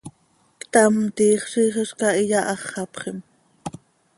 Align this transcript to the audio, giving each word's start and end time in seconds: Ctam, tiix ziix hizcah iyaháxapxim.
Ctam, 0.61 0.95
tiix 1.15 1.43
ziix 1.51 1.75
hizcah 1.81 2.15
iyaháxapxim. 2.23 3.17